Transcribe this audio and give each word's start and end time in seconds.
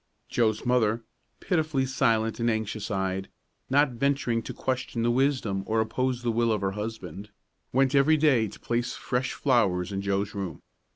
Joe's 0.29 0.65
mother, 0.65 1.03
pitifully 1.39 1.85
silent 1.85 2.39
and 2.39 2.49
anxious 2.49 2.89
eyed, 2.89 3.29
not 3.69 3.91
venturing 3.91 4.41
to 4.41 4.51
question 4.51 5.03
the 5.03 5.11
wisdom 5.11 5.63
or 5.67 5.79
oppose 5.79 6.23
the 6.23 6.31
will 6.31 6.51
of 6.51 6.61
her 6.61 6.71
husband, 6.71 7.29
went 7.71 7.93
every 7.93 8.17
day 8.17 8.47
to 8.47 8.59
place 8.59 8.95
fresh 8.95 9.33
flowers 9.33 9.91
in 9.91 10.01
Joe's 10.01 10.33
room. 10.33 10.63